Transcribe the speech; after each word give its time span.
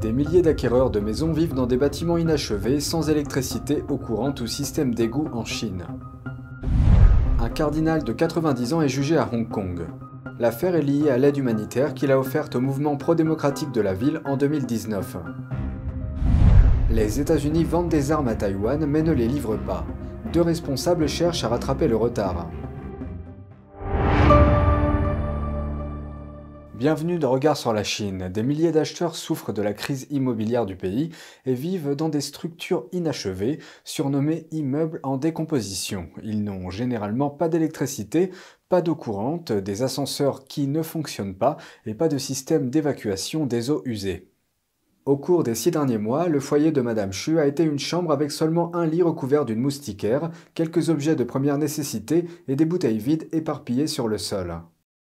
Des 0.00 0.12
milliers 0.12 0.42
d'acquéreurs 0.42 0.90
de 0.90 1.00
maisons 1.00 1.32
vivent 1.32 1.54
dans 1.54 1.66
des 1.66 1.78
bâtiments 1.78 2.18
inachevés, 2.18 2.80
sans 2.80 3.08
électricité, 3.08 3.82
eau 3.88 3.96
courante 3.96 4.42
ou 4.42 4.46
système 4.46 4.94
d'égout 4.94 5.28
en 5.32 5.46
Chine. 5.46 5.84
Un 7.40 7.48
cardinal 7.48 8.04
de 8.04 8.12
90 8.12 8.74
ans 8.74 8.82
est 8.82 8.90
jugé 8.90 9.16
à 9.16 9.26
Hong 9.32 9.48
Kong. 9.48 9.86
L'affaire 10.38 10.74
est 10.76 10.82
liée 10.82 11.08
à 11.08 11.16
l'aide 11.16 11.38
humanitaire 11.38 11.94
qu'il 11.94 12.12
a 12.12 12.18
offerte 12.18 12.56
au 12.56 12.60
mouvement 12.60 12.96
pro-démocratique 12.96 13.72
de 13.72 13.80
la 13.80 13.94
ville 13.94 14.20
en 14.26 14.36
2019. 14.36 15.16
Les 16.90 17.18
États-Unis 17.18 17.64
vendent 17.64 17.88
des 17.88 18.12
armes 18.12 18.28
à 18.28 18.34
Taïwan 18.34 18.84
mais 18.84 19.02
ne 19.02 19.12
les 19.12 19.26
livrent 19.26 19.56
pas. 19.56 19.86
Deux 20.30 20.42
responsables 20.42 21.08
cherchent 21.08 21.44
à 21.44 21.48
rattraper 21.48 21.88
le 21.88 21.96
retard. 21.96 22.50
Bienvenue 26.78 27.18
dans 27.18 27.30
Regard 27.30 27.56
sur 27.56 27.72
la 27.72 27.84
Chine. 27.84 28.28
Des 28.28 28.42
milliers 28.42 28.70
d'acheteurs 28.70 29.16
souffrent 29.16 29.54
de 29.54 29.62
la 29.62 29.72
crise 29.72 30.06
immobilière 30.10 30.66
du 30.66 30.76
pays 30.76 31.08
et 31.46 31.54
vivent 31.54 31.94
dans 31.94 32.10
des 32.10 32.20
structures 32.20 32.84
inachevées, 32.92 33.60
surnommées 33.82 34.46
immeubles 34.50 35.00
en 35.02 35.16
décomposition. 35.16 36.10
Ils 36.22 36.44
n'ont 36.44 36.68
généralement 36.68 37.30
pas 37.30 37.48
d'électricité, 37.48 38.30
pas 38.68 38.82
d'eau 38.82 38.94
courante, 38.94 39.52
des 39.52 39.80
ascenseurs 39.80 40.44
qui 40.44 40.66
ne 40.66 40.82
fonctionnent 40.82 41.34
pas 41.34 41.56
et 41.86 41.94
pas 41.94 42.08
de 42.08 42.18
système 42.18 42.68
d'évacuation 42.68 43.46
des 43.46 43.70
eaux 43.70 43.80
usées. 43.86 44.28
Au 45.06 45.16
cours 45.16 45.44
des 45.44 45.54
six 45.54 45.70
derniers 45.70 45.96
mois, 45.96 46.28
le 46.28 46.40
foyer 46.40 46.72
de 46.72 46.82
Madame 46.82 47.12
Chu 47.12 47.38
a 47.38 47.46
été 47.46 47.64
une 47.64 47.78
chambre 47.78 48.12
avec 48.12 48.30
seulement 48.30 48.76
un 48.76 48.84
lit 48.84 49.02
recouvert 49.02 49.46
d'une 49.46 49.60
moustiquaire, 49.60 50.30
quelques 50.52 50.90
objets 50.90 51.16
de 51.16 51.24
première 51.24 51.56
nécessité 51.56 52.26
et 52.48 52.56
des 52.56 52.66
bouteilles 52.66 52.98
vides 52.98 53.28
éparpillées 53.32 53.86
sur 53.86 54.08
le 54.08 54.18
sol. 54.18 54.60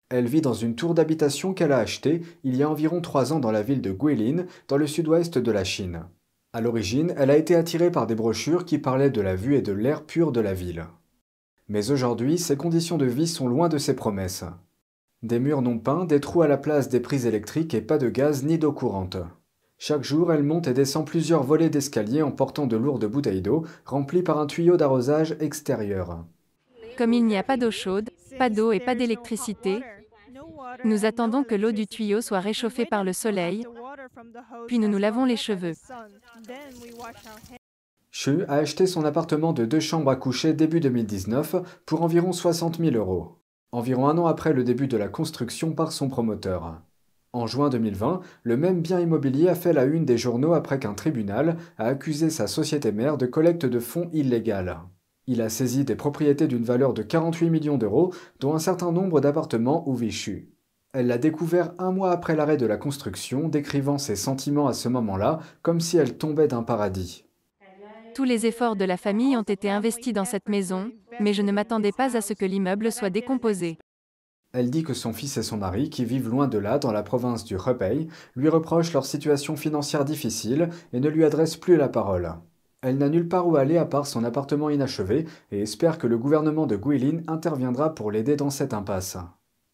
Elle 0.09 0.27
vit 0.27 0.41
dans 0.41 0.53
une 0.53 0.75
tour 0.75 0.93
d'habitation 0.93 1.53
qu'elle 1.53 1.71
a 1.71 1.77
achetée 1.77 2.21
il 2.43 2.55
y 2.55 2.63
a 2.63 2.69
environ 2.69 3.01
trois 3.01 3.33
ans 3.33 3.39
dans 3.39 3.51
la 3.51 3.63
ville 3.63 3.81
de 3.81 3.91
Guilin, 3.91 4.45
dans 4.67 4.77
le 4.77 4.87
sud-ouest 4.87 5.37
de 5.37 5.51
la 5.51 5.63
Chine. 5.63 6.03
À 6.53 6.61
l'origine, 6.61 7.13
elle 7.17 7.31
a 7.31 7.37
été 7.37 7.55
attirée 7.55 7.89
par 7.89 8.05
des 8.05 8.13
brochures 8.13 8.65
qui 8.65 8.77
parlaient 8.77 9.09
de 9.09 9.21
la 9.21 9.35
vue 9.35 9.55
et 9.55 9.63
de 9.63 9.71
l'air 9.71 10.03
pur 10.03 10.31
de 10.31 10.39
la 10.39 10.53
ville. 10.53 10.85
Mais 11.67 11.89
aujourd'hui, 11.89 12.37
ses 12.37 12.57
conditions 12.57 12.97
de 12.97 13.05
vie 13.05 13.27
sont 13.27 13.47
loin 13.47 13.69
de 13.69 13.79
ses 13.79 13.95
promesses. 13.95 14.43
Des 15.23 15.39
murs 15.39 15.61
non 15.61 15.79
peints, 15.79 16.05
des 16.05 16.19
trous 16.19 16.41
à 16.41 16.47
la 16.47 16.57
place 16.57 16.89
des 16.89 16.99
prises 16.99 17.25
électriques 17.25 17.73
et 17.73 17.81
pas 17.81 17.97
de 17.97 18.09
gaz 18.09 18.43
ni 18.43 18.59
d'eau 18.59 18.73
courante. 18.73 19.17
Chaque 19.77 20.03
jour, 20.03 20.31
elle 20.31 20.43
monte 20.43 20.67
et 20.67 20.73
descend 20.73 21.07
plusieurs 21.07 21.43
volets 21.43 21.69
d'escalier 21.69 22.21
en 22.21 22.31
portant 22.31 22.67
de 22.67 22.77
lourdes 22.77 23.05
bouteilles 23.05 23.41
d'eau, 23.41 23.65
remplies 23.85 24.21
par 24.21 24.37
un 24.37 24.45
tuyau 24.45 24.77
d'arrosage 24.77 25.35
extérieur. 25.39 26.25
Comme 26.97 27.13
il 27.13 27.25
n'y 27.25 27.37
a 27.37 27.43
pas 27.43 27.57
d'eau 27.57 27.71
chaude, 27.71 28.09
pas 28.37 28.49
d'eau 28.49 28.71
et 28.71 28.79
pas 28.79 28.95
d'électricité, 28.95 29.81
nous 30.83 31.05
attendons 31.05 31.43
que 31.43 31.55
l'eau 31.55 31.71
du 31.71 31.87
tuyau 31.87 32.21
soit 32.21 32.39
réchauffée 32.39 32.85
par 32.85 33.03
le 33.03 33.13
soleil, 33.13 33.65
puis 34.67 34.79
nous 34.79 34.87
nous 34.87 34.97
lavons 34.97 35.25
les 35.25 35.37
cheveux. 35.37 35.73
Chu 38.11 38.43
a 38.47 38.55
acheté 38.55 38.85
son 38.85 39.05
appartement 39.05 39.53
de 39.53 39.65
deux 39.65 39.79
chambres 39.79 40.11
à 40.11 40.15
coucher 40.15 40.53
début 40.53 40.79
2019 40.79 41.55
pour 41.85 42.03
environ 42.03 42.31
60 42.31 42.77
000 42.77 42.95
euros, 42.95 43.39
environ 43.71 44.07
un 44.07 44.17
an 44.17 44.27
après 44.27 44.53
le 44.53 44.63
début 44.63 44.87
de 44.87 44.97
la 44.97 45.07
construction 45.07 45.73
par 45.73 45.91
son 45.91 46.09
promoteur. 46.09 46.81
En 47.33 47.47
juin 47.47 47.69
2020, 47.69 48.21
le 48.43 48.57
même 48.57 48.81
bien 48.81 48.99
immobilier 48.99 49.49
a 49.49 49.55
fait 49.55 49.73
la 49.73 49.85
une 49.85 50.05
des 50.05 50.19
journaux 50.19 50.53
après 50.53 50.77
qu'un 50.77 50.93
tribunal 50.93 51.57
a 51.79 51.85
accusé 51.85 52.29
sa 52.29 52.45
société 52.45 52.91
mère 52.91 53.17
de 53.17 53.25
collecte 53.25 53.65
de 53.65 53.79
fonds 53.79 54.11
illégale. 54.13 54.77
Il 55.25 55.41
a 55.41 55.49
saisi 55.49 55.85
des 55.85 55.95
propriétés 55.95 56.47
d'une 56.47 56.63
valeur 56.63 56.93
de 56.93 57.01
48 57.01 57.49
millions 57.49 57.77
d'euros, 57.77 58.13
dont 58.39 58.53
un 58.53 58.59
certain 58.59 58.91
nombre 58.91 59.21
d'appartements 59.21 59.87
ou 59.87 59.95
Vichu. 59.95 60.49
Elle 60.93 61.07
l'a 61.07 61.17
découvert 61.17 61.73
un 61.79 61.91
mois 61.91 62.11
après 62.11 62.35
l'arrêt 62.35 62.57
de 62.57 62.65
la 62.65 62.77
construction, 62.77 63.47
décrivant 63.47 63.97
ses 63.97 64.15
sentiments 64.15 64.67
à 64.67 64.73
ce 64.73 64.89
moment-là 64.89 65.39
comme 65.61 65.79
si 65.79 65.97
elle 65.97 66.17
tombait 66.17 66.47
d'un 66.47 66.63
paradis. 66.63 67.25
Tous 68.13 68.25
les 68.25 68.45
efforts 68.45 68.75
de 68.75 68.85
la 68.85 68.97
famille 68.97 69.35
ont 69.35 69.41
été 69.41 69.71
investis 69.71 70.13
dans 70.13 70.25
cette 70.25 70.49
maison, 70.49 70.91
mais 71.19 71.33
je 71.33 71.41
ne 71.41 71.51
m'attendais 71.51 71.91
pas 71.91 72.15
à 72.15 72.21
ce 72.21 72.33
que 72.33 72.45
l'immeuble 72.45 72.91
soit 72.91 73.09
décomposé. 73.09 73.79
Elle 74.53 74.69
dit 74.69 74.83
que 74.83 74.93
son 74.93 75.13
fils 75.13 75.37
et 75.37 75.43
son 75.43 75.57
mari, 75.57 75.89
qui 75.89 76.05
vivent 76.05 76.29
loin 76.29 76.47
de 76.47 76.59
là, 76.59 76.77
dans 76.77 76.91
la 76.91 77.01
province 77.01 77.43
du 77.43 77.55
Hebei, 77.55 78.07
lui 78.35 78.49
reprochent 78.49 78.93
leur 78.93 79.05
situation 79.05 79.55
financière 79.55 80.05
difficile 80.05 80.69
et 80.91 80.99
ne 80.99 81.09
lui 81.09 81.25
adressent 81.25 81.57
plus 81.57 81.75
la 81.75 81.89
parole. 81.89 82.35
Elle 82.83 82.97
n'a 82.97 83.07
nulle 83.07 83.29
part 83.29 83.47
où 83.47 83.55
aller 83.55 83.77
à 83.77 83.85
part 83.85 84.05
son 84.05 84.25
appartement 84.25 84.69
inachevé 84.69 85.25
et 85.53 85.61
espère 85.61 85.97
que 85.97 86.05
le 86.05 86.17
gouvernement 86.17 86.67
de 86.67 86.75
Guilin 86.75 87.21
interviendra 87.27 87.95
pour 87.95 88.11
l'aider 88.11 88.35
dans 88.35 88.49
cette 88.49 88.73
impasse. 88.73 89.17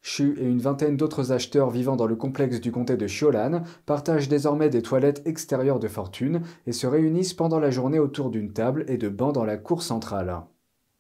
Chu 0.02 0.38
et 0.40 0.46
une 0.46 0.60
vingtaine 0.60 0.96
d'autres 0.96 1.32
acheteurs 1.32 1.72
vivant 1.72 1.96
dans 1.96 2.06
le 2.06 2.16
complexe 2.16 2.62
du 2.62 2.72
comté 2.72 2.98
de 2.98 3.08
Xiolan 3.08 3.64
partagent 3.88 4.30
désormais 4.30 4.70
des 4.70 4.84
toilettes 4.84 5.24
extérieures 5.26 5.80
de 5.80 5.88
fortune 5.88 6.42
et 6.68 6.72
se 6.72 6.86
réunissent 6.86 7.34
pendant 7.34 7.60
la 7.60 7.72
journée 7.72 7.98
autour 7.98 8.30
d'une 8.30 8.54
table 8.54 8.86
et 8.88 8.98
de 8.98 9.10
bancs 9.10 9.34
dans 9.34 9.44
la 9.44 9.58
cour 9.58 9.82
centrale. 9.82 10.44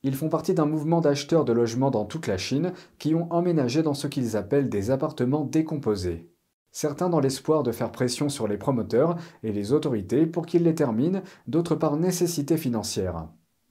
Ils 0.01 0.15
font 0.15 0.29
partie 0.29 0.55
d'un 0.55 0.65
mouvement 0.65 1.01
d'acheteurs 1.01 1.45
de 1.45 1.53
logements 1.53 1.91
dans 1.91 2.05
toute 2.05 2.25
la 2.25 2.39
Chine 2.39 2.73
qui 2.97 3.13
ont 3.13 3.31
emménagé 3.31 3.83
dans 3.83 3.93
ce 3.93 4.07
qu'ils 4.07 4.35
appellent 4.35 4.69
des 4.69 4.89
appartements 4.89 5.45
décomposés. 5.45 6.31
Certains 6.71 7.09
dans 7.09 7.19
l'espoir 7.19 7.63
de 7.63 7.71
faire 7.71 7.91
pression 7.91 8.29
sur 8.29 8.47
les 8.47 8.57
promoteurs 8.57 9.15
et 9.43 9.51
les 9.51 9.73
autorités 9.73 10.25
pour 10.25 10.45
qu'ils 10.45 10.63
les 10.63 10.75
terminent, 10.75 11.21
d'autres 11.47 11.75
par 11.75 11.97
nécessité 11.97 12.57
financière. 12.57 13.27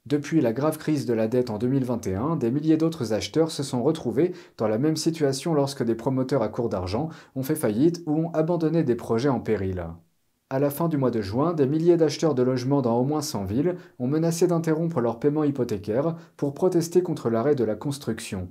Depuis 0.06 0.40
la 0.40 0.54
grave 0.54 0.78
crise 0.78 1.04
de 1.04 1.12
la 1.12 1.28
dette 1.28 1.50
en 1.50 1.58
2021, 1.58 2.36
des 2.36 2.50
milliers 2.50 2.78
d'autres 2.78 3.12
acheteurs 3.12 3.50
se 3.50 3.62
sont 3.62 3.82
retrouvés 3.82 4.32
dans 4.56 4.66
la 4.66 4.78
même 4.78 4.96
situation 4.96 5.52
lorsque 5.52 5.82
des 5.82 5.94
promoteurs 5.94 6.42
à 6.42 6.48
court 6.48 6.70
d'argent 6.70 7.10
ont 7.34 7.42
fait 7.42 7.54
faillite 7.54 8.02
ou 8.06 8.14
ont 8.14 8.30
abandonné 8.32 8.84
des 8.84 8.94
projets 8.94 9.28
en 9.28 9.40
péril. 9.40 9.84
À 10.50 10.58
la 10.58 10.70
fin 10.70 10.88
du 10.88 10.96
mois 10.96 11.10
de 11.10 11.20
juin, 11.20 11.52
des 11.52 11.66
milliers 11.66 11.98
d'acheteurs 11.98 12.34
de 12.34 12.42
logements 12.42 12.80
dans 12.80 12.98
au 12.98 13.04
moins 13.04 13.20
100 13.20 13.44
villes 13.44 13.76
ont 13.98 14.06
menacé 14.06 14.46
d'interrompre 14.46 15.02
leur 15.02 15.20
paiement 15.20 15.44
hypothécaire 15.44 16.16
pour 16.38 16.54
protester 16.54 17.02
contre 17.02 17.28
l'arrêt 17.28 17.54
de 17.54 17.64
la 17.64 17.74
construction. 17.74 18.48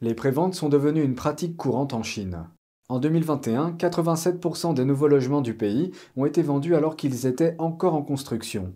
Les 0.00 0.14
préventes 0.14 0.54
sont 0.54 0.70
devenues 0.70 1.04
une 1.04 1.14
pratique 1.14 1.58
courante 1.58 1.92
en 1.92 2.02
Chine. 2.02 2.46
En 2.88 3.00
2021, 3.00 3.72
87% 3.72 4.74
des 4.74 4.84
nouveaux 4.84 5.08
logements 5.08 5.40
du 5.40 5.54
pays 5.56 5.90
ont 6.16 6.24
été 6.24 6.40
vendus 6.40 6.76
alors 6.76 6.94
qu'ils 6.94 7.26
étaient 7.26 7.56
encore 7.58 7.94
en 7.94 8.02
construction. 8.02 8.74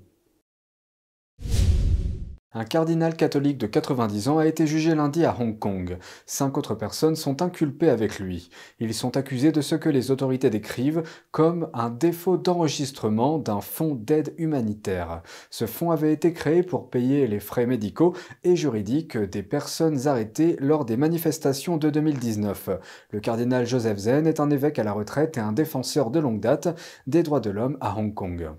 Un 2.53 2.65
cardinal 2.65 3.15
catholique 3.15 3.59
de 3.59 3.69
90 3.69 4.27
ans 4.27 4.39
a 4.39 4.47
été 4.47 4.67
jugé 4.67 4.97
lundi 4.97 5.25
à 5.25 5.37
Hong 5.39 5.57
Kong. 5.57 5.99
Cinq 6.27 6.59
autres 6.59 6.75
personnes 6.75 7.15
sont 7.15 7.43
inculpées 7.43 7.91
avec 7.91 8.19
lui. 8.19 8.51
Ils 8.81 8.93
sont 8.93 9.17
accusés 9.17 9.53
de 9.53 9.61
ce 9.61 9.77
que 9.77 9.89
les 9.89 10.11
autorités 10.11 10.51
décrivent 10.51 11.05
comme 11.31 11.71
un 11.75 11.91
défaut 11.91 12.37
d'enregistrement 12.37 13.39
d'un 13.39 13.61
fonds 13.61 13.95
d'aide 13.95 14.35
humanitaire. 14.37 15.23
Ce 15.51 15.67
fonds 15.67 15.93
avait 15.93 16.13
été 16.13 16.33
créé 16.33 16.65
pour 16.65 16.91
payer 16.91 17.29
les 17.29 17.39
frais 17.39 17.67
médicaux 17.67 18.17
et 18.43 18.57
juridiques 18.57 19.17
des 19.17 19.45
personnes 19.45 20.09
arrêtées 20.09 20.57
lors 20.59 20.85
des 20.85 20.97
manifestations 20.97 21.77
de 21.77 21.89
2019. 21.89 22.71
Le 23.13 23.21
cardinal 23.21 23.65
Joseph 23.65 23.99
Zen 23.99 24.27
est 24.27 24.41
un 24.41 24.51
évêque 24.51 24.81
à 24.81 24.85
la 24.85 24.93
retraite 24.93 25.37
et 25.37 25.41
un 25.41 25.53
défenseur 25.53 26.11
de 26.11 26.19
longue 26.19 26.41
date 26.41 26.77
des 27.07 27.23
droits 27.23 27.39
de 27.39 27.51
l'homme 27.51 27.79
à 27.81 27.97
Hong 27.97 28.13
Kong. 28.13 28.51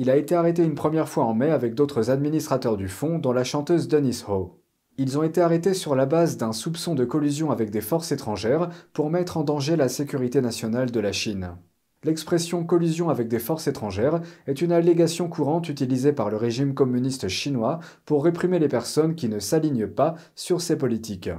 Il 0.00 0.10
a 0.10 0.16
été 0.16 0.36
arrêté 0.36 0.62
une 0.62 0.76
première 0.76 1.08
fois 1.08 1.24
en 1.24 1.34
mai 1.34 1.50
avec 1.50 1.74
d'autres 1.74 2.08
administrateurs 2.08 2.76
du 2.76 2.86
fonds, 2.86 3.18
dont 3.18 3.32
la 3.32 3.42
chanteuse 3.42 3.88
Denise 3.88 4.24
Ho. 4.28 4.62
Ils 4.96 5.18
ont 5.18 5.24
été 5.24 5.40
arrêtés 5.40 5.74
sur 5.74 5.96
la 5.96 6.06
base 6.06 6.36
d'un 6.36 6.52
soupçon 6.52 6.94
de 6.94 7.04
collusion 7.04 7.50
avec 7.50 7.70
des 7.70 7.80
forces 7.80 8.12
étrangères 8.12 8.70
pour 8.92 9.10
mettre 9.10 9.38
en 9.38 9.42
danger 9.42 9.74
la 9.74 9.88
sécurité 9.88 10.40
nationale 10.40 10.92
de 10.92 11.00
la 11.00 11.10
Chine. 11.10 11.56
L'expression 12.04 12.62
collusion 12.62 13.08
avec 13.08 13.26
des 13.26 13.40
forces 13.40 13.66
étrangères 13.66 14.20
est 14.46 14.62
une 14.62 14.70
allégation 14.70 15.28
courante 15.28 15.68
utilisée 15.68 16.12
par 16.12 16.30
le 16.30 16.36
régime 16.36 16.74
communiste 16.74 17.26
chinois 17.26 17.80
pour 18.04 18.22
réprimer 18.22 18.60
les 18.60 18.68
personnes 18.68 19.16
qui 19.16 19.28
ne 19.28 19.40
s'alignent 19.40 19.88
pas 19.88 20.14
sur 20.36 20.60
ses 20.60 20.78
politiques. 20.78 21.30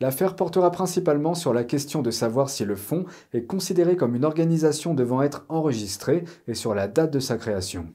L'affaire 0.00 0.36
portera 0.36 0.70
principalement 0.70 1.34
sur 1.34 1.52
la 1.52 1.64
question 1.64 2.02
de 2.02 2.12
savoir 2.12 2.50
si 2.50 2.64
le 2.64 2.76
fonds 2.76 3.04
est 3.32 3.46
considéré 3.46 3.96
comme 3.96 4.14
une 4.14 4.24
organisation 4.24 4.94
devant 4.94 5.22
être 5.22 5.44
enregistrée 5.48 6.24
et 6.46 6.54
sur 6.54 6.74
la 6.74 6.86
date 6.86 7.12
de 7.12 7.18
sa 7.18 7.36
création. 7.36 7.86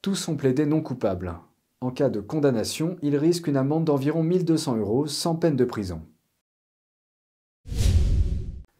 Tous 0.00 0.14
sont 0.14 0.36
plaidés 0.36 0.64
non 0.64 0.80
coupables. 0.80 1.34
En 1.82 1.90
cas 1.90 2.08
de 2.08 2.20
condamnation, 2.20 2.96
ils 3.02 3.16
risquent 3.16 3.48
une 3.48 3.58
amende 3.58 3.84
d'environ 3.84 4.22
1200 4.22 4.76
euros 4.76 5.06
sans 5.06 5.34
peine 5.34 5.56
de 5.56 5.64
prison. 5.66 6.00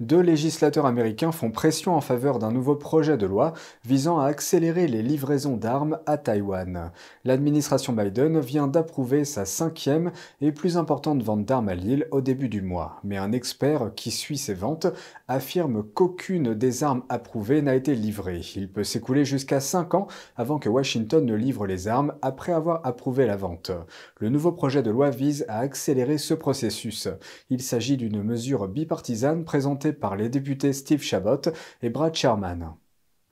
Deux 0.00 0.20
législateurs 0.20 0.87
américains 0.87 1.31
font 1.31 1.50
pression 1.50 1.94
en 1.94 2.00
faveur 2.00 2.38
d'un 2.38 2.50
nouveau 2.50 2.75
projet 2.75 3.19
de 3.19 3.26
loi 3.26 3.52
visant 3.85 4.19
à 4.19 4.25
accélérer 4.25 4.87
les 4.87 5.02
livraisons 5.02 5.58
d'armes 5.58 5.99
à 6.06 6.17
Taïwan. 6.17 6.91
L'administration 7.26 7.93
Biden 7.93 8.41
vient 8.41 8.67
d'approuver 8.67 9.26
sa 9.26 9.44
cinquième 9.44 10.11
et 10.41 10.52
plus 10.52 10.79
importante 10.79 11.23
vente 11.23 11.44
d'armes 11.44 11.69
à 11.69 11.75
l'île 11.75 12.06
au 12.12 12.23
début 12.23 12.49
du 12.49 12.62
mois. 12.62 12.99
Mais 13.05 13.19
un 13.19 13.32
expert 13.32 13.91
qui 13.94 14.11
suit 14.11 14.38
ces 14.38 14.55
ventes 14.55 14.87
affirme 15.29 15.82
qu'aucune 15.82 16.55
des 16.55 16.82
armes 16.82 17.02
approuvées 17.11 17.61
n'a 17.61 17.75
été 17.75 17.94
livrée. 17.94 18.41
Il 18.56 18.73
peut 18.73 18.85
s'écouler 18.85 19.26
jusqu'à 19.26 19.61
cinq 19.61 19.93
ans 19.93 20.06
avant 20.35 20.58
que 20.58 20.70
Washington 20.70 21.26
ne 21.26 21.35
livre 21.35 21.67
les 21.67 21.88
armes 21.88 22.14
après 22.23 22.52
avoir 22.52 22.81
approuvé 22.87 23.26
la 23.26 23.37
vente. 23.37 23.70
Le 24.19 24.31
nouveau 24.31 24.52
projet 24.52 24.82
de 24.82 24.91
loi 24.91 25.11
vise 25.11 25.44
à 25.47 25.58
accélérer 25.58 26.17
ce 26.17 26.32
processus. 26.32 27.06
Il 27.50 27.61
s'agit 27.61 27.99
d'une 27.99 28.23
mesure 28.23 28.67
bipartisane 28.67 29.44
présentée 29.44 29.89
par 29.92 30.16
les 30.16 30.28
députés 30.28 30.72
Steve 30.72 31.02
Chabot 31.02 31.40
et 31.82 31.90
Brad 31.90 32.14
Sherman. 32.14 32.75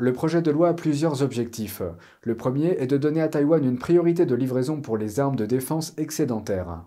Le 0.00 0.12
projet 0.12 0.42
de 0.42 0.50
loi 0.50 0.68
a 0.68 0.74
plusieurs 0.74 1.22
objectifs. 1.22 1.82
Le 2.22 2.36
premier 2.36 2.76
est 2.78 2.86
de 2.86 2.96
donner 2.96 3.20
à 3.20 3.28
Taïwan 3.28 3.64
une 3.64 3.78
priorité 3.78 4.26
de 4.26 4.34
livraison 4.36 4.80
pour 4.80 4.96
les 4.96 5.18
armes 5.18 5.34
de 5.34 5.44
défense 5.44 5.92
excédentaires. 5.96 6.84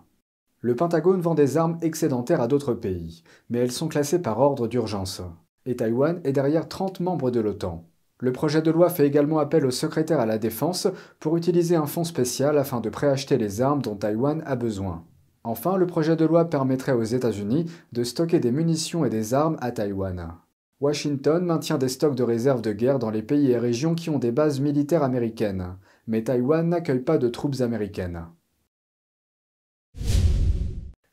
Le 0.60 0.76
Pentagone 0.76 1.20
vend 1.20 1.34
des 1.34 1.58
armes 1.58 1.76
excédentaires 1.82 2.40
à 2.40 2.48
d'autres 2.48 2.72
pays, 2.72 3.22
mais 3.50 3.58
elles 3.58 3.72
sont 3.72 3.88
classées 3.88 4.22
par 4.22 4.40
ordre 4.40 4.66
d'urgence. 4.66 5.20
Et 5.66 5.76
Taïwan 5.76 6.20
est 6.24 6.32
derrière 6.32 6.68
30 6.68 7.00
membres 7.00 7.30
de 7.30 7.40
l'OTAN. 7.40 7.84
Le 8.18 8.32
projet 8.32 8.62
de 8.62 8.70
loi 8.70 8.88
fait 8.88 9.06
également 9.06 9.40
appel 9.40 9.66
au 9.66 9.70
secrétaire 9.70 10.20
à 10.20 10.26
la 10.26 10.38
Défense 10.38 10.86
pour 11.18 11.36
utiliser 11.36 11.74
un 11.76 11.86
fonds 11.86 12.04
spécial 12.04 12.56
afin 12.56 12.80
de 12.80 12.88
préacheter 12.88 13.36
les 13.36 13.60
armes 13.60 13.82
dont 13.82 13.96
Taïwan 13.96 14.42
a 14.46 14.54
besoin. 14.54 15.04
Enfin, 15.44 15.76
le 15.76 15.86
projet 15.86 16.14
de 16.14 16.24
loi 16.24 16.48
permettrait 16.48 16.92
aux 16.92 17.02
États-Unis 17.02 17.66
de 17.92 18.04
stocker 18.04 18.38
des 18.38 18.52
munitions 18.52 19.04
et 19.04 19.10
des 19.10 19.34
armes 19.34 19.56
à 19.60 19.72
Taïwan. 19.72 20.34
Washington 20.80 21.44
maintient 21.44 21.78
des 21.78 21.88
stocks 21.88 22.14
de 22.14 22.22
réserves 22.22 22.62
de 22.62 22.72
guerre 22.72 22.98
dans 22.98 23.10
les 23.10 23.22
pays 23.22 23.50
et 23.50 23.58
régions 23.58 23.94
qui 23.94 24.10
ont 24.10 24.18
des 24.18 24.32
bases 24.32 24.60
militaires 24.60 25.02
américaines, 25.02 25.76
mais 26.06 26.24
Taïwan 26.24 26.68
n'accueille 26.68 27.00
pas 27.00 27.18
de 27.18 27.28
troupes 27.28 27.60
américaines. 27.60 28.26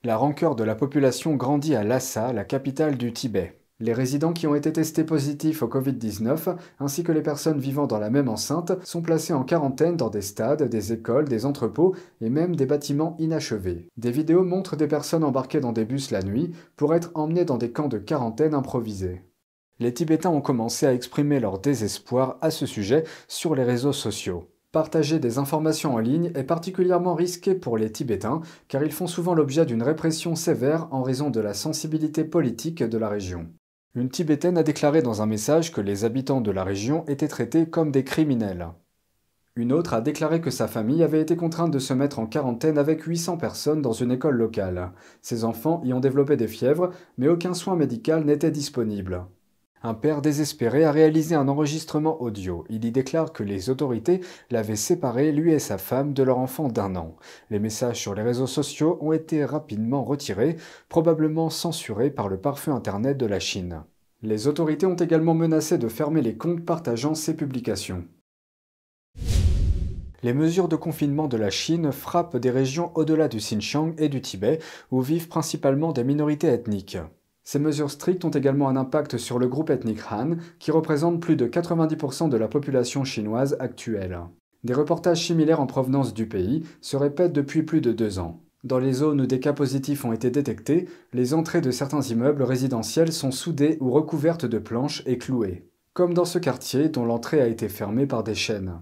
La 0.04 0.16
rancœur 0.16 0.56
de 0.56 0.64
la 0.64 0.76
population 0.76 1.36
grandit 1.36 1.76
à 1.76 1.84
Lhasa, 1.84 2.34
la 2.34 2.46
capitale 2.46 2.98
du 2.98 3.14
Tibet. 3.14 3.59
Les 3.80 3.94
résidents 3.94 4.34
qui 4.34 4.48
ont 4.48 4.56
été 4.56 4.74
testés 4.74 5.04
positifs 5.04 5.64
au 5.64 5.68
Covid-19, 5.68 6.56
ainsi 6.80 7.04
que 7.04 7.12
les 7.12 7.22
personnes 7.22 7.60
vivant 7.60 7.88
dans 7.88 8.00
la 8.00 8.10
même 8.10 8.28
enceinte, 8.28 8.74
sont 8.86 9.02
placés 9.02 9.34
en 9.34 9.44
quarantaine 9.44 9.96
dans 9.96 10.10
des 10.10 10.22
stades, 10.22 10.64
des 10.64 10.94
écoles, 10.94 11.30
des 11.30 11.46
entrepôts 11.46 11.96
et 12.22 12.30
même 12.30 12.56
des 12.56 12.66
bâtiments 12.66 13.16
inachevés. 13.20 13.88
Des 13.98 14.12
vidéos 14.12 14.44
montrent 14.44 14.76
des 14.76 14.88
personnes 14.88 15.24
embarquées 15.24 15.62
dans 15.62 15.72
des 15.72 15.86
bus 15.86 16.12
la 16.12 16.24
nuit 16.24 16.52
pour 16.76 16.94
être 16.94 17.12
emmenées 17.16 17.46
dans 17.46 17.58
des 17.58 17.72
camps 17.72 17.88
de 17.88 17.98
quarantaine 17.98 18.54
improvisés 18.54 19.24
les 19.80 19.94
Tibétains 19.94 20.30
ont 20.30 20.42
commencé 20.42 20.86
à 20.86 20.94
exprimer 20.94 21.40
leur 21.40 21.60
désespoir 21.60 22.38
à 22.42 22.52
ce 22.52 22.66
sujet 22.66 23.06
sur 23.28 23.56
les 23.56 23.64
réseaux 23.64 23.94
sociaux. 23.94 24.50
Partager 24.72 25.20
des 25.20 25.40
informations 25.40 25.96
en 25.96 26.00
ligne 26.00 26.32
est 26.36 26.44
particulièrement 26.44 27.16
risqué 27.16 27.56
pour 27.56 27.78
les 27.78 27.92
Tibétains 27.92 28.42
car 28.68 28.84
ils 28.84 28.92
font 28.92 29.08
souvent 29.08 29.34
l'objet 29.34 29.66
d'une 29.66 29.82
répression 29.82 30.36
sévère 30.36 30.88
en 30.92 31.02
raison 31.02 31.32
de 31.32 31.40
la 31.40 31.54
sensibilité 31.54 32.24
politique 32.24 32.84
de 32.84 32.98
la 32.98 33.10
région. 33.10 33.48
Une 33.96 34.10
Tibétaine 34.10 34.60
a 34.60 34.64
déclaré 34.64 35.02
dans 35.02 35.24
un 35.24 35.26
message 35.26 35.72
que 35.72 35.82
les 35.82 36.06
habitants 36.06 36.42
de 36.42 36.52
la 36.52 36.64
région 36.64 37.04
étaient 37.08 37.28
traités 37.28 37.68
comme 37.68 37.92
des 37.92 38.04
criminels. 38.04 38.68
Une 39.56 39.74
autre 39.74 39.96
a 39.96 40.02
déclaré 40.02 40.42
que 40.42 40.52
sa 40.52 40.68
famille 40.68 41.02
avait 41.02 41.22
été 41.22 41.36
contrainte 41.36 41.72
de 41.72 41.80
se 41.80 41.94
mettre 41.96 42.20
en 42.20 42.28
quarantaine 42.28 42.78
avec 42.78 43.02
800 43.02 43.38
personnes 43.38 43.82
dans 43.82 43.92
une 43.92 44.12
école 44.12 44.36
locale. 44.36 44.92
Ses 45.24 45.44
enfants 45.44 45.82
y 45.84 45.92
ont 45.92 46.00
développé 46.00 46.38
des 46.38 46.48
fièvres, 46.48 46.92
mais 47.18 47.30
aucun 47.30 47.56
soin 47.56 47.76
médical 47.76 48.26
n'était 48.26 48.52
disponible. 48.52 49.26
Un 49.82 49.94
père 49.94 50.22
désespéré 50.22 50.84
a 50.84 50.92
réalisé 50.92 51.36
un 51.36 51.48
enregistrement 51.48 52.22
audio. 52.22 52.66
Il 52.70 52.84
y 52.84 52.92
déclare 52.92 53.32
que 53.32 53.44
les 53.44 53.70
autorités 53.70 54.20
l'avaient 54.52 54.76
séparé, 54.76 55.32
lui 55.32 55.54
et 55.54 55.60
sa 55.60 55.78
femme, 55.78 56.14
de 56.14 56.22
leur 56.22 56.38
enfant 56.38 56.68
d'un 56.68 56.98
an. 56.98 57.16
Les 57.50 57.60
messages 57.60 58.02
sur 58.02 58.14
les 58.14 58.22
réseaux 58.22 58.48
sociaux 58.48 58.98
ont 59.00 59.14
été 59.14 59.46
rapidement 59.46 60.04
retirés, 60.04 60.58
probablement 60.90 61.50
censurés 61.50 62.10
par 62.10 62.28
le 62.28 62.38
pare-feu 62.38 62.72
Internet 62.72 63.18
de 63.18 63.26
la 63.26 63.40
Chine. 63.40 63.84
Les 64.22 64.48
autorités 64.48 64.86
ont 64.86 64.96
également 64.96 65.34
menacé 65.34 65.78
de 65.78 65.88
fermer 65.88 66.22
les 66.22 66.36
comptes 66.36 66.66
partageant 66.66 67.16
ces 67.16 67.38
publications. 67.38 68.04
Les 70.24 70.34
mesures 70.34 70.68
de 70.68 70.76
confinement 70.76 71.30
de 71.30 71.38
la 71.38 71.50
Chine 71.50 71.94
frappent 71.94 72.36
des 72.36 72.50
régions 72.50 72.92
au-delà 72.96 73.30
du 73.30 73.38
Xinjiang 73.38 73.94
et 73.98 74.10
du 74.10 74.20
Tibet, 74.20 74.60
où 74.92 75.00
vivent 75.00 75.30
principalement 75.30 75.94
des 75.94 76.04
minorités 76.04 76.48
ethniques. 76.48 76.98
Ces 77.52 77.58
mesures 77.58 77.90
strictes 77.90 78.26
ont 78.26 78.30
également 78.30 78.70
un 78.70 78.76
impact 78.76 79.18
sur 79.18 79.40
le 79.40 79.48
groupe 79.48 79.72
ethnique 79.72 80.12
Han, 80.12 80.36
qui 80.60 80.70
représente 80.70 81.20
plus 81.20 81.36
de 81.36 81.48
90% 81.48 82.30
de 82.30 82.38
la 82.38 82.48
population 82.48 83.04
chinoise 83.04 83.58
actuelle. 83.60 84.20
Des 84.64 84.76
reportages 84.76 85.26
similaires 85.26 85.60
en 85.60 85.66
provenance 85.66 86.14
du 86.14 86.28
pays 86.28 86.64
se 86.80 86.96
répètent 86.96 87.34
depuis 87.34 87.64
plus 87.64 87.82
de 87.82 87.92
deux 87.92 88.20
ans. 88.20 88.40
Dans 88.64 88.78
les 88.78 88.94
zones 88.94 89.22
où 89.22 89.26
des 89.26 89.40
cas 89.40 89.54
positifs 89.54 90.06
ont 90.06 90.14
été 90.14 90.30
détectés, 90.30 90.88
les 91.12 91.34
entrées 91.34 91.62
de 91.62 91.72
certains 91.72 92.04
immeubles 92.04 92.44
résidentiels 92.44 93.12
sont 93.12 93.32
soudées 93.32 93.80
ou 93.82 93.90
recouvertes 93.90 94.46
de 94.46 94.60
planches 94.60 95.02
et 95.08 95.18
clouées. 95.18 95.68
Comme 95.96 96.14
dans 96.14 96.26
ce 96.26 96.38
quartier 96.38 96.90
dont 96.90 97.06
l'entrée 97.06 97.42
a 97.42 97.48
été 97.48 97.68
fermée 97.68 98.06
par 98.06 98.24
des 98.24 98.36
chaînes. 98.36 98.76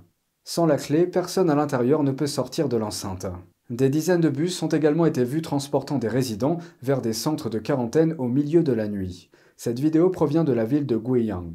Sans 0.43 0.65
la 0.65 0.75
clé, 0.75 1.07
personne 1.07 1.49
à 1.49 1.55
l'intérieur 1.55 2.03
ne 2.03 2.11
peut 2.11 2.27
sortir 2.27 2.67
de 2.67 2.75
l'enceinte. 2.75 3.27
Des 3.69 3.89
dizaines 3.89 4.21
de 4.21 4.29
bus 4.29 4.63
ont 4.63 4.69
également 4.69 5.05
été 5.05 5.25
vus 5.25 5.41
transportant 5.41 5.97
des 5.97 6.07
résidents 6.07 6.57
vers 6.81 7.01
des 7.01 7.11
centres 7.11 7.49
de 7.49 7.59
quarantaine 7.59 8.15
au 8.17 8.29
milieu 8.29 8.63
de 8.63 8.71
la 8.71 8.87
nuit. 8.87 9.29
Cette 9.57 9.79
vidéo 9.79 10.09
provient 10.09 10.45
de 10.45 10.53
la 10.53 10.63
ville 10.63 10.85
de 10.85 10.95
Guiyang. 10.95 11.53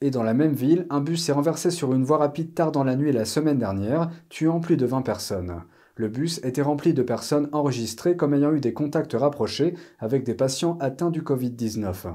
Et 0.00 0.10
dans 0.10 0.22
la 0.22 0.32
même 0.32 0.54
ville, 0.54 0.86
un 0.88 1.02
bus 1.02 1.22
s'est 1.22 1.32
renversé 1.32 1.70
sur 1.70 1.92
une 1.92 2.04
voie 2.04 2.16
rapide 2.16 2.54
tard 2.54 2.72
dans 2.72 2.84
la 2.84 2.96
nuit 2.96 3.12
la 3.12 3.26
semaine 3.26 3.58
dernière, 3.58 4.08
tuant 4.30 4.60
plus 4.60 4.78
de 4.78 4.86
20 4.86 5.02
personnes. 5.02 5.62
Le 5.96 6.08
bus 6.08 6.40
était 6.44 6.62
rempli 6.62 6.94
de 6.94 7.02
personnes 7.02 7.50
enregistrées 7.52 8.16
comme 8.16 8.32
ayant 8.32 8.54
eu 8.54 8.60
des 8.60 8.72
contacts 8.72 9.12
rapprochés 9.12 9.74
avec 9.98 10.24
des 10.24 10.34
patients 10.34 10.78
atteints 10.80 11.10
du 11.10 11.20
Covid-19. 11.20 12.14